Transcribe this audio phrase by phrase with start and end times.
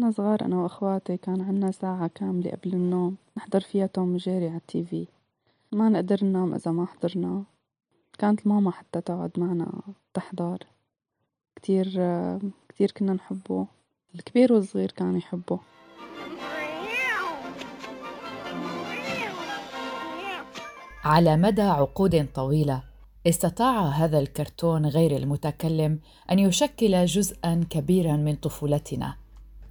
[0.00, 4.56] كنا صغار أنا وأخواتي كان عنا ساعة كاملة قبل النوم نحضر فيها توم وجيري على
[4.56, 5.06] التيفي
[5.72, 7.42] ما نقدر ننام إذا ما حضرنا.
[8.18, 9.72] كانت ماما حتى تقعد معنا
[10.14, 10.58] تحضر.
[11.56, 11.86] كتير
[12.68, 13.66] كتير كنا نحبه.
[14.14, 15.60] الكبير والصغير كان يحبه
[21.04, 22.82] على مدى عقود طويلة
[23.26, 29.19] استطاع هذا الكرتون غير المتكلم أن يشكل جزءا كبيرا من طفولتنا.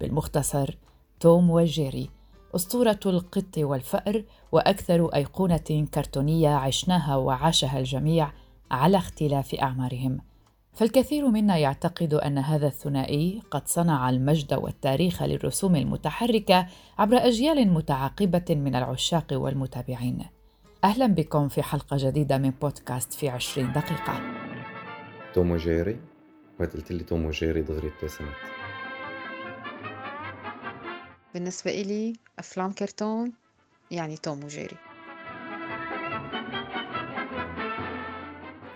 [0.00, 0.76] بالمختصر
[1.20, 2.10] توم وجيري
[2.56, 8.32] أسطورة القط والفأر وأكثر أيقونة كرتونية عشناها وعاشها الجميع
[8.70, 10.20] على اختلاف أعمارهم.
[10.72, 16.66] فالكثير منا يعتقد أن هذا الثنائي قد صنع المجد والتاريخ للرسوم المتحركة
[16.98, 20.26] عبر أجيال متعاقبة من العشاق والمتابعين.
[20.84, 24.20] أهلا بكم في حلقة جديدة من بودكاست في عشرين دقيقة.
[25.34, 26.00] توم وجيري؟
[26.60, 28.59] وقت قلت لي توم وجيري دغري ابتسمت.
[31.34, 33.32] بالنسبة إلي أفلام كرتون
[33.90, 34.76] يعني توم وجيري.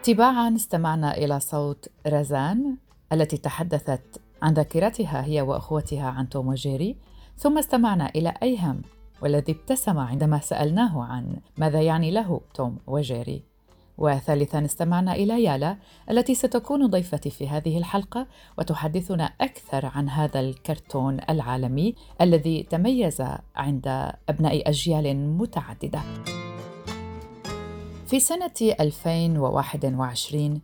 [0.02, 2.76] تباعا استمعنا إلى صوت رزان
[3.12, 6.96] التي تحدثت عن ذاكرتها هي وأخوتها عن توم وجيري
[7.36, 8.82] ثم استمعنا إلى أيهم
[9.22, 13.53] والذي ابتسم عندما سألناه عن ماذا يعني له توم وجيري.
[13.98, 15.76] وثالثا استمعنا إلى يالا
[16.10, 18.26] التي ستكون ضيفتي في هذه الحلقة
[18.58, 23.22] وتحدثنا أكثر عن هذا الكرتون العالمي الذي تميز
[23.56, 26.00] عند أبناء أجيال متعددة.
[28.06, 30.60] في سنة 2021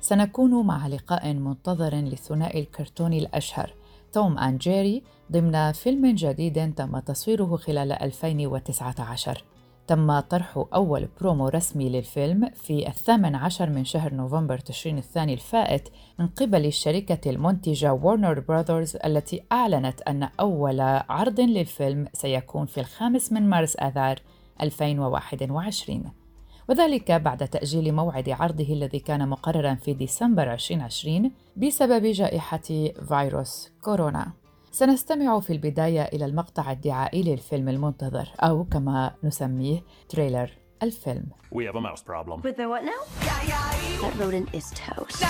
[0.00, 3.74] سنكون مع لقاء منتظر للثنائي الكرتوني الأشهر
[4.12, 9.44] توم أند جيري ضمن فيلم جديد تم تصويره خلال 2019
[9.86, 15.88] تم طرح أول برومو رسمي للفيلم في الثامن عشر من شهر نوفمبر تشرين الثاني الفائت
[16.18, 23.32] من قبل الشركة المنتجة Warner Brothers التي أعلنت أن أول عرض للفيلم سيكون في الخامس
[23.32, 24.18] من مارس آذار
[24.62, 26.12] 2021
[26.68, 32.62] وذلك بعد تأجيل موعد عرضه الذي كان مقررا في ديسمبر 2020 بسبب جائحة
[33.08, 34.41] فيروس كورونا.
[34.74, 40.50] سنستمع في البداية إلى المقطع الدعائي للفيلم المنتظر أو كما نسميه trailer
[40.82, 41.26] الفيلم.
[41.54, 42.40] We have a mouse problem.
[42.42, 43.02] With the what now?
[44.02, 45.24] That rodent is toast.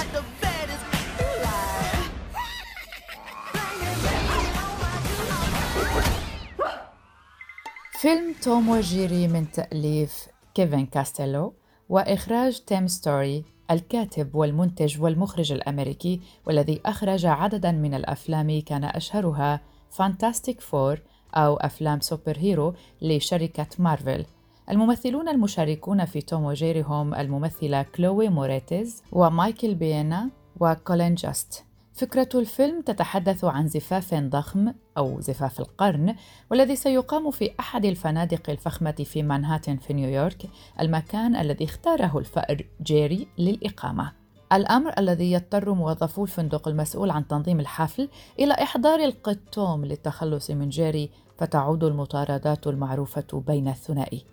[7.92, 11.54] فيلم توم وجيري من تأليف كيفن كاستيلو
[11.88, 19.60] وإخراج تيم ستوري الكاتب والمنتج والمخرج الأمريكي والذي أخرج عددا من الأفلام كان أشهرها
[19.90, 21.00] Fantastic Four
[21.34, 24.24] أو أفلام super hero لشركة مارفل.
[24.70, 31.64] الممثلون المشاركون في توم وجيري هم الممثلة كلوي موريتز ومايكل بينا وكولين جاست.
[31.94, 36.14] فكرة الفيلم تتحدث عن زفاف ضخم أو زفاف القرن
[36.50, 40.42] والذي سيقام في أحد الفنادق الفخمة في مانهاتن في نيويورك
[40.80, 44.12] المكان الذي اختاره الفأر جيري للإقامة.
[44.52, 48.08] الأمر الذي يضطر موظفو الفندق المسؤول عن تنظيم الحفل
[48.38, 54.24] إلى إحضار القط توم للتخلص من جيري فتعود المطاردات المعروفة بين الثنائي.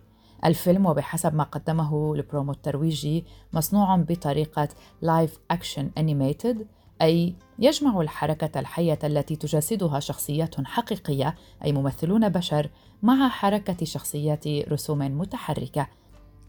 [0.46, 4.68] الفيلم وبحسب ما قدمه البرومو الترويجي مصنوع بطريقة
[5.02, 6.68] live action animated
[7.02, 12.70] أي يجمع الحركة الحية التي تجسدها شخصيات حقيقية أي ممثلون بشر
[13.04, 15.88] مع حركة شخصيات رسوم متحركة.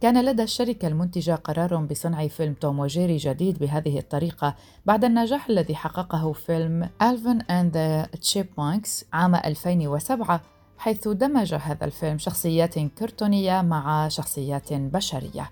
[0.00, 4.54] كان لدى الشركة المنتجة قرار بصنع فيلم توم وجيري جديد بهذه الطريقة
[4.86, 10.42] بعد النجاح الذي حققه فيلم Alvin and Chipmunks عام 2007
[10.78, 15.50] حيث دمج هذا الفيلم شخصيات كرتونية مع شخصيات بشرية.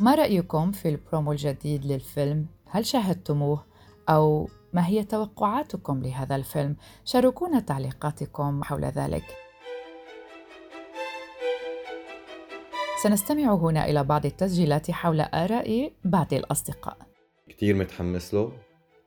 [0.00, 3.73] ما رأيكم في البرومو الجديد للفيلم؟ هل شاهدتموه؟
[4.08, 9.24] أو ما هي توقعاتكم لهذا الفيلم؟ شاركونا تعليقاتكم حول ذلك.
[13.02, 16.96] سنستمع هنا إلى بعض التسجيلات حول آراء بعض الأصدقاء.
[17.48, 18.52] كثير متحمس له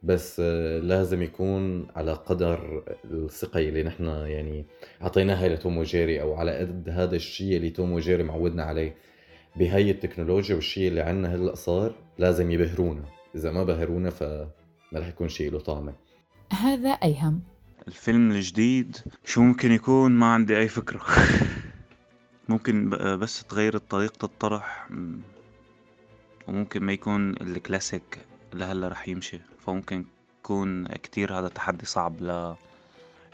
[0.04, 0.40] بس
[0.84, 4.66] لازم يكون على قدر الثقة اللي نحن يعني
[5.02, 8.96] أعطيناها لتوم وجيري أو على قد هذا الشيء اللي توم وجيري معودنا عليه
[9.56, 13.04] بهي التكنولوجيا والشيء اللي عنا هلأ صار لازم يبهرونا
[13.36, 14.24] إذا ما بهرونا ف
[14.92, 15.94] ما رح يكون شيء له طعمة.
[16.54, 17.42] هذا أيهم
[17.88, 21.02] الفيلم الجديد شو ممكن يكون؟ ما عندي أي فكرة.
[22.50, 22.90] ممكن
[23.20, 24.90] بس تغير طريقة الطرح.
[26.48, 28.20] وممكن ما يكون الكلاسيك
[28.54, 29.40] اللي هلا رح يمشي.
[29.60, 30.06] فممكن
[30.40, 32.24] يكون كتير هذا تحدي صعب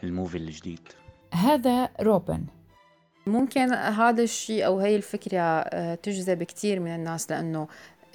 [0.02, 0.88] للموفي الجديد.
[1.32, 2.44] هذا روبن.
[3.26, 7.68] ممكن هذا الشيء أو هي الفكرة آه، تجذب كتير من الناس لأنه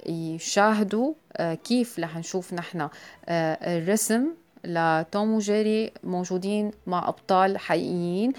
[0.06, 4.26] يشاهدوا آه، كيف رح نشوف نحن آه، الرسم
[4.64, 8.32] لتوم وجيري موجودين مع أبطال حقيقيين.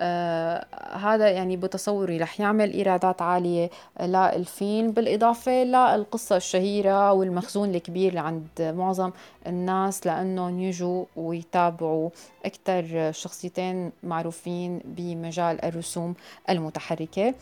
[0.00, 0.66] آه
[0.96, 3.70] هذا يعني بتصوري رح يعمل إيرادات عالية
[4.00, 9.10] للفيلم بالإضافة للقصة الشهيرة والمخزون الكبير عند معظم
[9.46, 12.10] الناس لأنهم يجوا ويتابعوا
[12.44, 16.14] أكثر شخصيتين معروفين بمجال الرسوم
[16.50, 17.28] المتحركة.
[17.28, 17.34] آه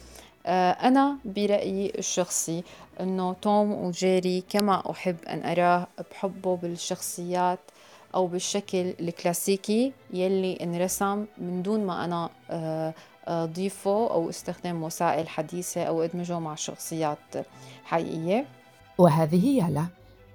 [0.88, 2.64] أنا برأيي الشخصي
[3.00, 7.58] أنه توم وجيري كما أحب أن أراه بحبه بالشخصيات
[8.14, 12.94] أو بالشكل الكلاسيكي يلي انرسم من دون ما أنا آه،
[13.28, 17.18] أضيفه أو استخدم وسائل حديثة أو أدمجه مع شخصيات
[17.84, 18.46] حقيقية.
[18.98, 19.86] وهذه يالا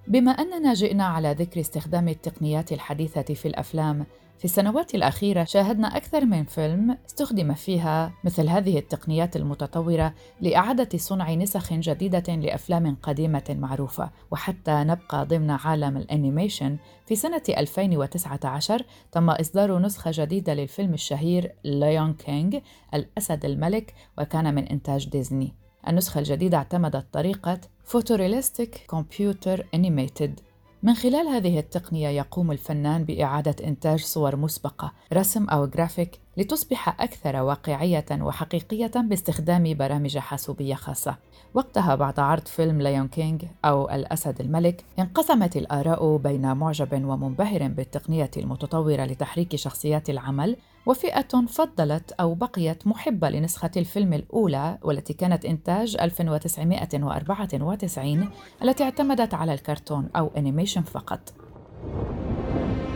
[0.07, 4.05] بما أننا جئنا على ذكر استخدام التقنيات الحديثة في الأفلام
[4.41, 11.33] في السنوات الأخيرة شاهدنا أكثر من فيلم استخدم فيها مثل هذه التقنيات المتطورة لإعادة صنع
[11.33, 16.77] نسخ جديدة لأفلام قديمة معروفة وحتى نبقى ضمن عالم الأنيميشن.
[17.05, 22.57] في سنة 2019 تم إصدار نسخة جديدة للفيلم الشهير Lion King
[22.93, 25.60] الأسد الملك وكان من إنتاج ديزني.
[25.87, 30.39] النسخة الجديدة اعتمدت طريقة photorealistic computer animated
[30.83, 37.35] من خلال هذه التقنية يقوم الفنان بإعادة إنتاج صور مسبقة، رسم أو جرافيك لتصبح أكثر
[37.35, 41.15] واقعية وحقيقية باستخدام برامج حاسوبية خاصة.
[41.53, 48.31] وقتها بعد عرض فيلم Lion King أو الأسد الملك انقسمت الآراء بين معجب ومنبهر بالتقنية
[48.37, 55.97] المتطورة لتحريك شخصيات العمل وفئة فضلت أو بقيت محبة لنسخة الفيلم الأولى والتي كانت إنتاج
[56.01, 58.29] 1994
[58.63, 61.33] التي اعتمدت على الكرتون أو أنيميشن فقط.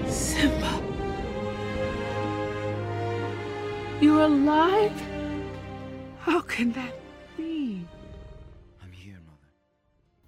[0.06, 0.75] Simba.
[4.06, 4.98] You're alive?
[6.26, 6.94] How can that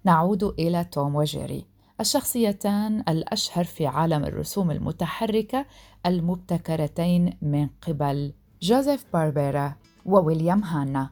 [0.04, 1.64] نعود إلى توم وجيري
[2.00, 5.66] الشخصيتان الأشهر في عالم الرسوم المتحركة
[6.06, 8.32] المبتكرتين من قبل
[8.62, 9.74] جوزيف باربيرا
[10.06, 11.10] وويليام هانا.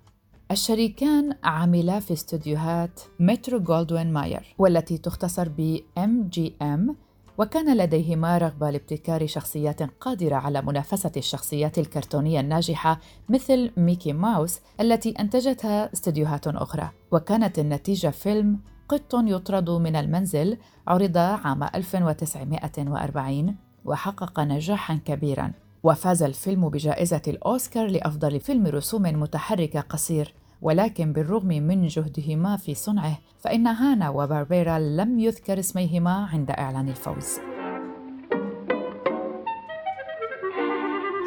[0.50, 7.05] الشريكان عملا في استوديوهات Metro Goldwyn Mayer والتي تختصر ب MGM
[7.38, 15.14] وكان لديهما رغبة لابتكار شخصيات قادرة على منافسة الشخصيات الكرتونية الناجحة مثل ميكي ماوس التي
[15.20, 16.90] أنتجتها استديوهات أخرى.
[17.12, 25.52] وكانت النتيجة فيلم قط يطرد من المنزل عرض عام 1940 وحقق نجاحا كبيرا.
[25.82, 30.34] وفاز الفيلم بجائزة الأوسكار لأفضل فيلم رسوم متحركة قصير
[30.66, 37.38] ولكن بالرغم من جهدهما في صنعه فإن هانا وباربيرا لم يذكر اسميهما عند إعلان الفوز.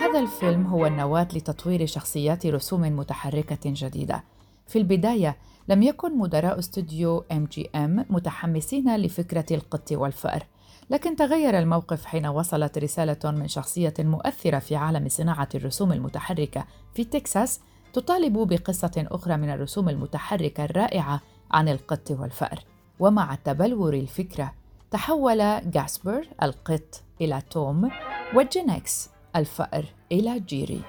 [0.01, 4.23] هذا الفيلم هو النواة لتطوير شخصيات رسوم متحركة جديدة.
[4.67, 5.37] في البداية
[5.67, 10.43] لم يكن مدراء استوديو MGM متحمسين لفكرة القط والفأر
[10.89, 17.03] لكن تغير الموقف حين وصلت رسالة من شخصية مؤثرة في عالم صناعة الرسوم المتحركة في
[17.03, 17.59] تكساس
[17.93, 21.21] تطالب بقصة أخرى من الرسوم المتحركة الرائعة
[21.51, 22.59] عن القط والفأر.
[22.99, 24.53] ومع تبلور الفكرة
[24.91, 27.91] تحول جاسبر القط إلى توم
[28.35, 30.81] وجينكس الفأر إلى جيري.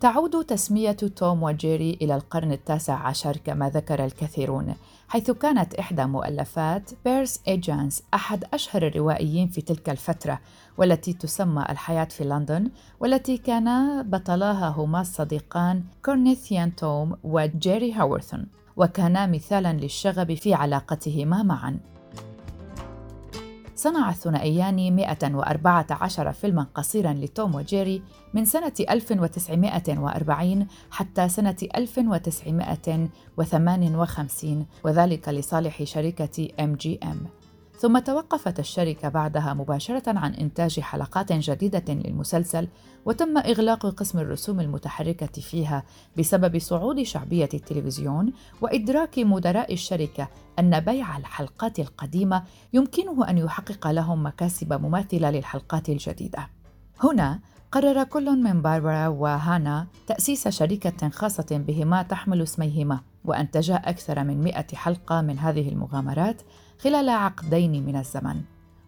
[0.00, 4.74] تعود تسمية توم وجيري إلى القرن التاسع عشر كما ذكر الكثيرون
[5.08, 10.40] حيث كانت إحدى مؤلفات بيرس إيجانز أحد أشهر الروائيين في تلك الفترة
[10.78, 12.70] والتي تسمى الحياة في لندن
[13.00, 18.46] والتي كان بطلاها هما الصديقان Corinthian توم وجيري هاوثورن
[18.76, 21.78] وكانا مثالا للشغب في علاقتهما معا.
[23.76, 28.02] صنع الثنائيان 114 فيلما قصيرا لتوم وجيري
[28.34, 37.16] من سنة 1940 حتى سنة 1958 وذلك لصالح شركة MGM
[37.78, 42.68] ثم توقفت الشركة بعدها مباشرة عن إنتاج حلقات جديدة للمسلسل
[43.06, 45.82] وتم إغلاق قسم الرسوم المتحركة فيها
[46.18, 50.28] بسبب صعود شعبية التلفزيون وإدراك مدراء الشركة
[50.58, 52.42] أن بيع الحلقات القديمة
[52.72, 56.48] يمكنه أن يحقق لهم مكاسب مماثلة للحلقات الجديدة.
[57.00, 57.40] هنا
[57.72, 64.76] قرر كل من باربرا وهانا تأسيس شركة خاصة بهما تحمل اسميهما وأنتجا أكثر من مئة
[64.76, 66.42] حلقة من هذه المغامرات
[66.78, 68.42] خلال عقدين من الزمن.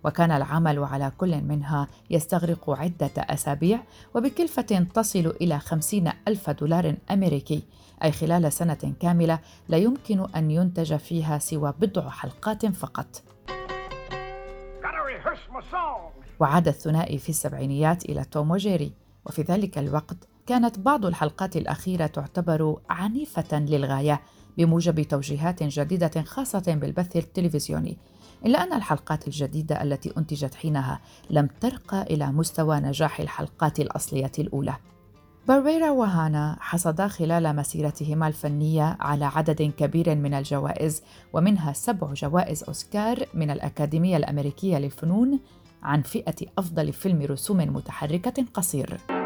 [0.04, 3.80] وكان العمل على كل منها يستغرق عدة أسابيع
[4.14, 7.62] وبكلفة تصل إلى خمسين ألف دولار أمريكي
[8.04, 13.22] أي خلال سنة كاملة لا يمكن أن ينتج فيها سوى بضع حلقات فقط.
[16.40, 18.92] وعاد الثنائي في السبعينيات إلى توم وجيري
[19.26, 20.16] وفي ذلك الوقت
[20.48, 24.20] كانت بعض الحلقات الأخيرة تعتبر عنيفة للغاية
[24.58, 27.98] بموجب توجيهات جديدة خاصة بالبث التلفزيوني
[28.46, 31.00] إلا أن الحلقات الجديدة التي أنتجت حينها
[31.30, 34.76] لم ترقى إلى مستوى نجاح الحلقات الأصلية الأولى
[35.48, 41.02] باربيرا وهانا حصدا خلال مسيرتهما الفنية على عدد كبير من الجوائز
[41.32, 45.40] ومنها سبع جوائز أوسكار من الأكاديمية الأمريكية للفنون
[45.82, 49.17] عن فئة أفضل فيلم رسوم متحركة قصير.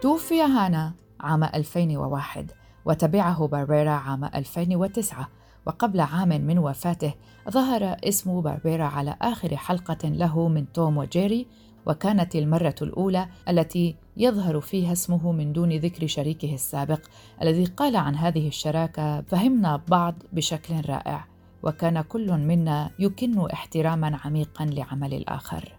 [0.00, 2.50] توفي هانا عام 2001
[2.84, 5.28] وتبعه باربيرا عام 2009
[5.66, 7.14] وقبل عام من وفاته
[7.50, 11.46] ظهر اسم باربيرا على آخر حلقة له من توم وجيري
[11.86, 17.00] وكانت المرة الأولى التي يظهر فيها اسمه من دون ذكر شريكه السابق
[17.42, 21.26] الذي قال عن هذه الشراكة فهمنا بعض بشكل رائع
[21.62, 25.78] وكان كل منا يكن احتراما عميقا لعمل الآخر.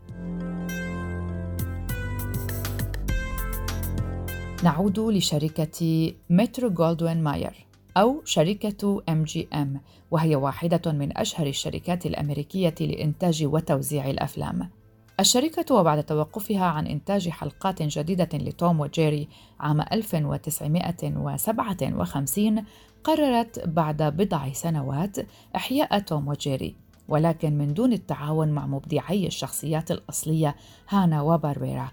[4.64, 7.66] نعود لشركة مترو جولدوين ماير
[7.98, 14.70] أو شركة MGM وهي واحدة من أشهر الشركات الأمريكية لإنتاج وتوزيع الأفلام.
[15.20, 19.28] الشركة وبعد توقفها عن إنتاج حلقات جديدة لتوم وجيري
[19.60, 22.64] عام 1957
[23.04, 25.18] قررت بعد بضع سنوات
[25.56, 26.76] إحياء توم وجيري
[27.08, 30.56] ولكن من دون التعاون مع مبدعي الشخصيات الأصلية
[30.90, 31.92] هانا وباربيرا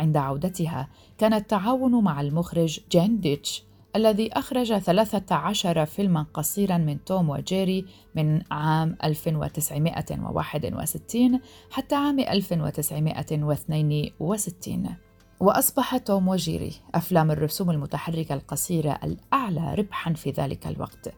[0.00, 0.88] عند عودتها
[1.18, 3.64] كان التعاون مع المخرج جين ديتش
[3.96, 11.40] الذي أخرج 13 فيلما قصيرا من توم وجيري من عام 1961
[11.70, 14.96] حتى عام 1962
[15.40, 21.14] وأصبح توم وجيري أفلام الرسوم المتحركة القصيرة الأعلى ربحا في ذلك الوقت.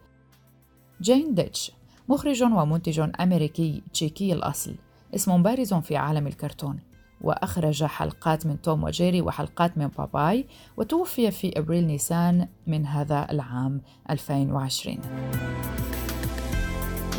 [1.01, 1.71] جين ديتش
[2.09, 4.75] مخرج ومنتج أمريكي تشيكي الأصل
[5.15, 6.79] اسم بارز في عالم الكرتون.
[7.23, 13.81] وأخرج حلقات من توم وجيري وحلقات من باباي وتوفي في أبريل نيسان من هذا العام
[14.09, 14.97] 2020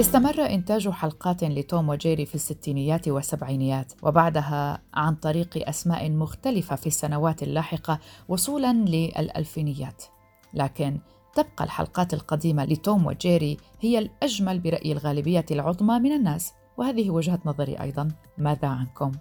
[0.00, 7.42] استمر إنتاج حلقات لتوم وجيري في الستينيات والسبعينيات وبعدها عن طريق أسماء مختلفة في السنوات
[7.42, 10.02] اللاحقة وصولا للألفينيات.
[10.54, 10.98] لكن
[11.34, 17.80] تبقى الحلقات القديمة لتوم وجيري هي الأجمل برأي الغالبية العظمى من الناس وهذه وجهة نظري
[17.80, 18.08] أيضا.
[18.38, 19.12] ماذا عنكم؟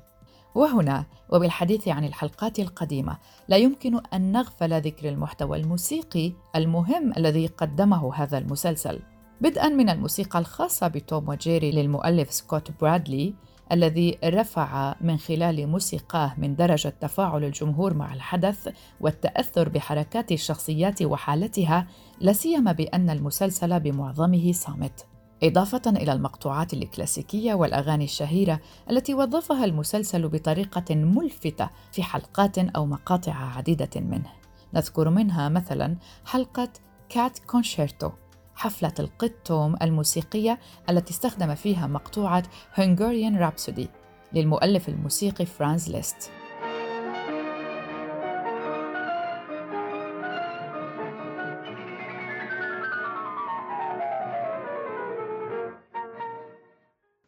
[0.56, 3.18] وهنا وبالحديث عن الحلقات القديمة
[3.48, 9.00] لا يمكن أن نغفل ذكر المحتوى الموسيقي المهم الذي قدمه هذا المسلسل
[9.42, 13.34] بدءا من الموسيقى الخاصة بتوم وجيري للمؤلف سكوت برادلي
[13.72, 18.70] الذي رفع من خلال موسيقاه من درجة تفاعل الجمهور مع الحدث
[19.02, 21.88] والتأثر بحركات الشخصيات وحالتها
[22.20, 25.06] لا سيما بأن المسلسل بمعظمه صامت.
[25.44, 28.60] إضافة إلى المقطوعات الكلاسيكية والأغاني الشهيرة
[28.90, 34.30] التي وظفها المسلسل بطريقة ملفتة في حلقات أو مقاطع عديدة منه.
[34.74, 36.70] نذكر منها مثلا حلقة
[37.10, 38.10] Cat Concerto
[38.56, 40.60] حفلة القط توم الموسيقية
[40.90, 43.90] التي استخدم فيها مقطوعة Hungarian Rhapsody
[44.34, 46.32] للمؤلف الموسيقي فرانز ليست.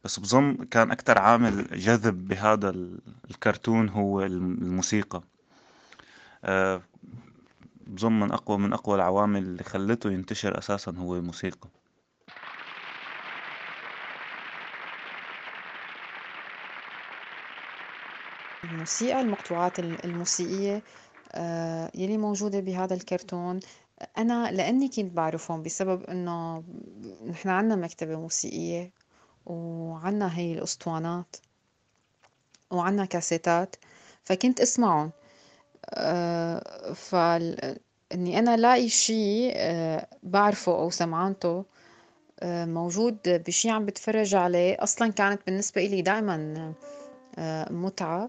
[0.05, 2.69] بس بظن كان أكتر عامل جذب بهذا
[3.31, 5.21] الكرتون هو الموسيقى.
[6.43, 6.81] آه،
[7.87, 11.69] بظن من أقوى من أقوى العوامل اللي خلته ينتشر أساسا هو الموسيقى.
[18.63, 20.83] الموسيقى المقطوعات الموسيقية
[21.31, 23.59] آه، يلي موجودة بهذا الكرتون.
[24.17, 26.63] أنا لأني كنت بعرفهم بسبب إنه
[27.29, 29.04] نحن عنا مكتبة موسيقية.
[29.45, 31.35] وعنا هي الأسطوانات
[32.71, 33.75] وعنا كاسيتات
[34.23, 35.11] فكنت أسمعهم.
[35.89, 41.65] آه، فإني أنا لاقي شيء آه، بعرفه أو سمعانته
[42.39, 44.77] آه، موجود بشي عم بتفرج عليه.
[44.79, 46.73] أصلا كانت بالنسبة إلي دائما
[47.69, 48.27] متعة.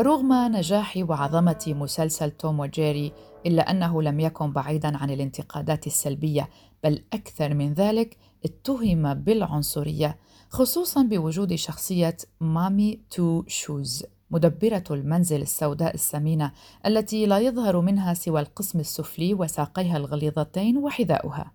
[0.00, 3.12] ورغم نجاح وعظمة مسلسل توم وجيري
[3.46, 6.48] إلا أنه لم يكن بعيدا عن الانتقادات السلبية
[6.84, 15.94] بل أكثر من ذلك اتهم بالعنصرية خصوصا بوجود شخصية Mammy Two Shoes مدبرة المنزل السوداء
[15.94, 16.52] السمينة
[16.86, 21.52] التي لا يظهر منها سوى القسم السفلي وساقيها الغليظتين وحذاؤها.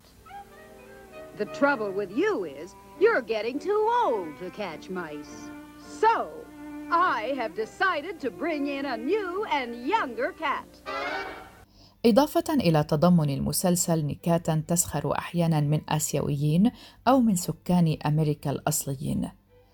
[1.38, 5.50] The trouble with you is you're getting too old to catch mice.
[6.02, 6.45] So
[6.92, 10.68] I have decided to bring in a new and younger cat.
[12.06, 16.72] إضافة إلى تضمن المسلسل نكاتا تسخر أحيانا من آسيويين
[17.08, 19.30] أو من سكان أمريكا الأصليين.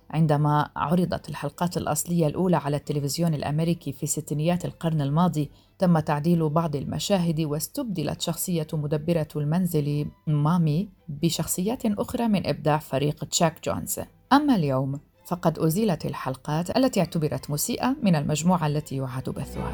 [0.10, 6.76] عندما عرضت الحلقات الأصلية الأولى على التلفزيون الأمريكي في ستينيات القرن الماضي تم تعديل بعض
[6.76, 14.00] المشاهد واستبدلت شخصية مدبرة المنزل مامي بشخصيات أخرى من إبداع فريق تشاك جونز
[14.34, 15.00] أما اليوم
[15.32, 19.74] فقد أزيلت الحلقات التي اعتبرت مسيئة من المجموعة التي يعاد بثها.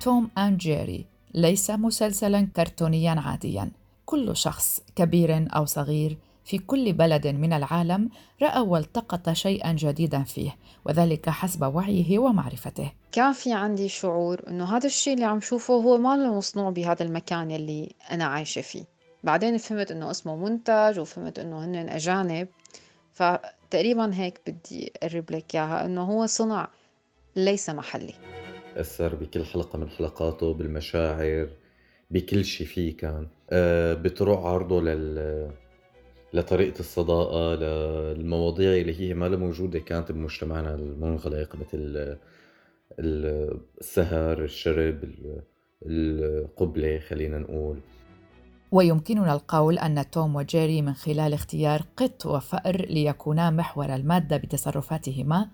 [0.00, 3.70] توم أند جيري ليس مسلسلا كرتونيا عاديا.
[4.06, 8.10] كل شخص كبير أو صغير في كل بلد من العالم
[8.42, 12.92] رأى والتقط شيئا جديدا فيه وذلك حسب وعيه ومعرفته.
[13.12, 17.50] كان في عندي شعور إنه هذا الشيء اللي عم شوفه هو ما مصنوع بهذا المكان
[17.50, 18.97] اللي أنا عايشة فيه.
[19.24, 22.48] بعدين فهمت إنه اسمه منتج وفهمت إنه هن أجانب
[23.12, 26.68] فتقريبا هيك بدي أقرب لك إياها إنه هو صنع
[27.36, 28.14] ليس محلي.
[28.76, 31.48] أثر بكل حلقة من حلقاته بالمشاعر
[32.10, 33.26] بكل شيء فيه كان.
[33.50, 35.50] آه، بطرق عرضه لل
[36.32, 42.16] لطريقة الصداقة للمواضيع اللي هي ما موجودة كانت بمجتمعنا المنغلق مثل
[42.98, 45.04] السهر الشرب
[45.86, 47.80] القبلة خلينا نقول.
[48.72, 55.48] ويمكننا القول أن توم وجيري من خلال اختيار قط وفأر ليكونا محور المادة بتصرفاتهما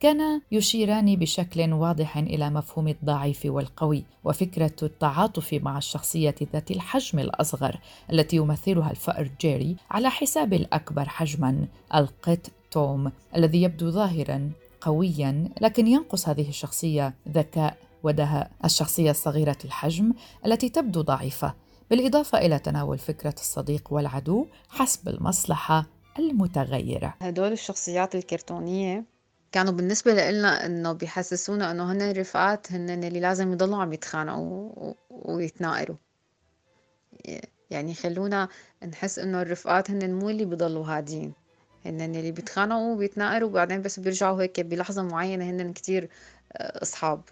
[0.00, 7.78] كان يشيران بشكل واضح إلى مفهوم الضعيف والقوي وفكرة التعاطف مع الشخصية ذات الحجم الأصغر
[8.12, 15.86] التي يمثلها الفأر جيري على حساب الأكبر حجما القط توم الذي يبدو ظاهرا قويا لكن
[15.86, 18.50] ينقص هذه الشخصية ذكاء ودهاء.
[18.64, 20.12] الشخصية الصغيرة الحجم
[20.46, 21.54] التي تبدو ضعيفة
[21.90, 25.86] بالإضافة إلى تناول فكرة الصديق والعدو حسب المصلحة
[26.18, 27.14] المتغيرة.
[27.20, 29.04] هدول الشخصيات الكرتونية
[29.52, 35.96] كانوا بالنسبة لإلنا إنه بيحسسونا إنه هن الرفقات هن اللي لازم يضلوا عم يتخانقوا ويتناقروا.
[37.70, 38.48] يعني خلونا
[38.88, 41.32] نحس إنه الرفقات هن مو اللي بيضلوا هادين.
[41.86, 46.08] هن اللي بيتخانقوا وبيتناقروا وبعدين بس بيرجعوا هيك بلحظة معينة هن كتير
[46.52, 47.22] آه، أصحاب.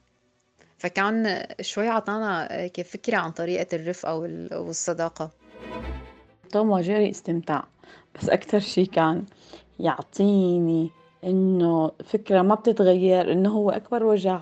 [0.78, 2.48] فكان شوي عطانا
[2.84, 4.16] فكرة عن طريقة الرفقة
[4.52, 5.30] والصداقة
[6.52, 7.64] توم وجيري استمتاع
[8.14, 9.24] بس أكتر شي كان
[9.80, 10.90] يعطيني
[11.24, 14.40] إنه فكرة ما بتتغير إنه هو أكبر وجع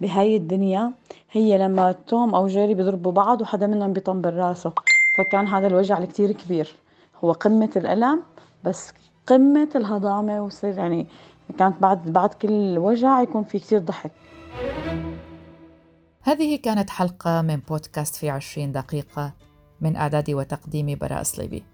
[0.00, 0.92] بهاي الدنيا
[1.30, 4.72] هي لما توم أو جيري بيضربوا بعض وحدا منهم بيطنبر راسه
[5.18, 6.74] فكان هذا الوجع الكتير كبير.
[7.24, 8.22] هو قمة الألم
[8.64, 8.92] بس
[9.26, 11.06] قمة الهضامة وصير يعني
[11.58, 14.10] كانت بعد بعد كل وجع يكون في كتير ضحك.
[16.26, 19.32] هذه كانت حلقة من بودكاست في عشرين دقيقة
[19.80, 21.64] من إعداد وتقديم براء صليبي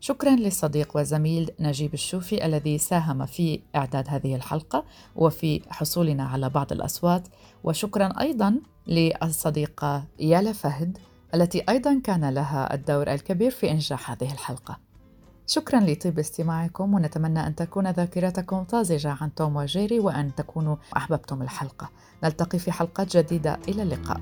[0.00, 4.84] شكرا للصديق وزميل نجيب الشوفي الذي ساهم في إعداد هذه الحلقة
[5.16, 7.28] وفي حصولنا على بعض الأصوات
[7.64, 10.98] وشكرا أيضا للصديقة يالا فهد
[11.34, 14.83] التي أيضا كان لها الدور الكبير في إنجاح هذه الحلقة.
[15.46, 21.90] شكرا لطيب استماعكم ونتمنى أن تكون ذاكرتكم طازجة عن توم وجيري وأن تكونوا أحببتم الحلقة.
[22.24, 23.58] نلتقي في حلقات جديدة.
[23.68, 24.20] إلى اللقاء.